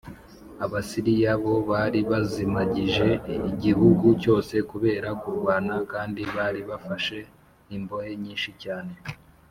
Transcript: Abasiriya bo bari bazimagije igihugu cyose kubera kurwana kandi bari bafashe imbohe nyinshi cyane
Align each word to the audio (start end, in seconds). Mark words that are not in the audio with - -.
Abasiriya 0.65 1.31
bo 1.43 1.55
bari 1.69 1.99
bazimagije 2.09 3.07
igihugu 3.51 4.07
cyose 4.21 4.55
kubera 4.71 5.09
kurwana 5.21 5.75
kandi 5.91 6.21
bari 6.35 6.61
bafashe 6.69 7.17
imbohe 7.77 8.11
nyinshi 8.23 8.51
cyane 8.63 8.93